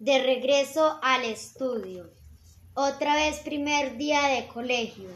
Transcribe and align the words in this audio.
de 0.00 0.18
regreso 0.22 0.98
al 1.02 1.24
estudio. 1.26 2.10
Otra 2.72 3.14
vez 3.16 3.40
primer 3.40 3.98
día 3.98 4.28
de 4.28 4.48
colegio. 4.48 5.10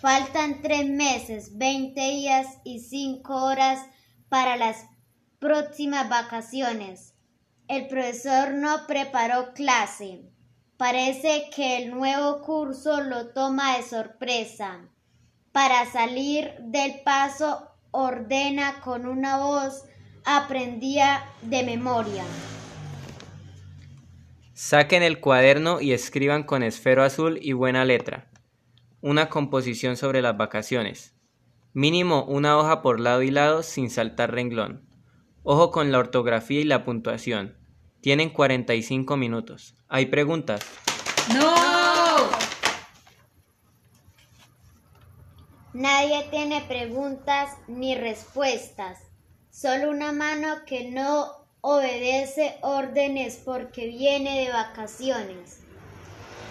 Faltan 0.00 0.62
tres 0.62 0.88
meses, 0.88 1.58
veinte 1.58 2.00
días 2.02 2.46
y 2.62 2.78
cinco 2.78 3.34
horas 3.34 3.84
para 4.28 4.56
las 4.56 4.86
próximas 5.40 6.08
vacaciones. 6.08 7.14
El 7.66 7.88
profesor 7.88 8.54
no 8.54 8.86
preparó 8.86 9.54
clase. 9.54 10.22
Parece 10.76 11.50
que 11.54 11.78
el 11.78 11.90
nuevo 11.90 12.42
curso 12.42 13.00
lo 13.00 13.30
toma 13.30 13.76
de 13.76 13.82
sorpresa. 13.82 14.88
Para 15.50 15.90
salir 15.90 16.54
del 16.60 17.00
paso 17.00 17.70
ordena 17.90 18.80
con 18.82 19.06
una 19.06 19.38
voz 19.38 19.82
aprendía 20.24 21.24
de 21.42 21.64
memoria. 21.64 22.22
Saquen 24.54 25.02
el 25.02 25.18
cuaderno 25.18 25.80
y 25.80 25.92
escriban 25.92 26.42
con 26.42 26.62
esfero 26.62 27.02
azul 27.02 27.38
y 27.40 27.54
buena 27.54 27.86
letra. 27.86 28.30
Una 29.00 29.30
composición 29.30 29.96
sobre 29.96 30.20
las 30.20 30.36
vacaciones. 30.36 31.14
Mínimo 31.72 32.24
una 32.24 32.58
hoja 32.58 32.82
por 32.82 33.00
lado 33.00 33.22
y 33.22 33.30
lado 33.30 33.62
sin 33.62 33.88
saltar 33.88 34.30
renglón. 34.30 34.86
Ojo 35.42 35.70
con 35.70 35.90
la 35.90 35.98
ortografía 35.98 36.60
y 36.60 36.64
la 36.64 36.84
puntuación. 36.84 37.56
Tienen 38.02 38.28
45 38.28 39.16
minutos. 39.16 39.74
¿Hay 39.88 40.06
preguntas? 40.06 40.60
¡No! 41.34 41.54
Nadie 45.72 46.26
tiene 46.30 46.60
preguntas 46.68 47.56
ni 47.68 47.94
respuestas. 47.94 48.98
Solo 49.48 49.90
una 49.90 50.12
mano 50.12 50.56
que 50.66 50.90
no 50.90 51.41
obedece 51.64 52.56
órdenes 52.60 53.40
porque 53.44 53.86
viene 53.86 54.40
de 54.40 54.50
vacaciones. 54.50 55.60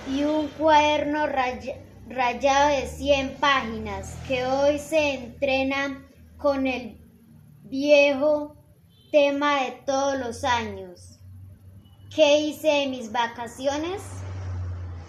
Y 0.10 0.24
un 0.24 0.48
cuaderno 0.48 1.28
rayado 1.28 2.70
de 2.70 2.88
100 2.88 3.36
páginas 3.36 4.16
que 4.28 4.46
hoy 4.46 4.80
se 4.80 5.16
entrena 5.16 6.08
con 6.38 6.66
el 6.66 6.98
viejo 7.64 8.56
tema 9.12 9.66
de 9.66 9.72
todos 9.86 10.18
los 10.18 10.46
años. 10.46 11.20
¿Qué 12.16 12.40
hice 12.40 12.84
en 12.84 12.92
mis 12.92 13.12
vacaciones? 13.12 14.02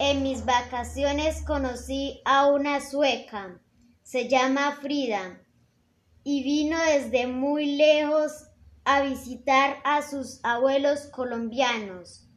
En 0.01 0.25
mis 0.25 0.45
vacaciones 0.45 1.43
conocí 1.43 2.21
a 2.25 2.47
una 2.47 2.81
sueca, 2.81 3.61
se 4.03 4.29
llama 4.29 4.79
Frida, 4.83 5.41
y 6.25 6.43
vino 6.43 6.77
desde 6.81 7.29
muy 7.29 7.77
lejos 7.77 8.49
a 8.85 9.03
visitar 9.03 9.79
a 9.85 10.03
sus 10.03 10.41
abuelos 10.43 11.07
colombianos. 11.07 12.29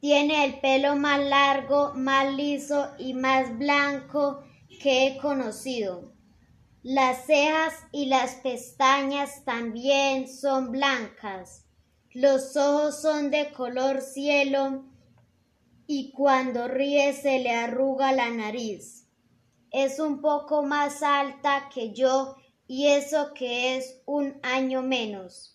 Tiene 0.00 0.44
el 0.44 0.60
pelo 0.60 0.96
más 0.96 1.20
largo, 1.20 1.94
más 1.94 2.32
liso 2.34 2.90
y 2.98 3.14
más 3.14 3.56
blanco 3.56 4.42
que 4.80 5.06
he 5.06 5.18
conocido. 5.18 6.12
Las 6.82 7.26
cejas 7.26 7.74
y 7.92 8.06
las 8.06 8.34
pestañas 8.36 9.44
también 9.44 10.26
son 10.26 10.72
blancas. 10.72 11.66
Los 12.12 12.56
ojos 12.56 13.00
son 13.00 13.30
de 13.30 13.52
color 13.52 14.00
cielo 14.00 14.84
y 15.86 16.10
cuando 16.10 16.66
ríe 16.66 17.12
se 17.12 17.38
le 17.38 17.50
arruga 17.50 18.12
la 18.12 18.30
nariz. 18.30 19.06
Es 19.70 20.00
un 20.00 20.20
poco 20.20 20.64
más 20.64 21.02
alta 21.02 21.70
que 21.72 21.92
yo 21.92 22.36
y 22.72 22.86
eso 22.86 23.34
que 23.34 23.76
es 23.76 24.00
un 24.06 24.40
año 24.42 24.80
menos. 24.80 25.54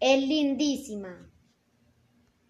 Es 0.00 0.20
lindísima. 0.20 1.30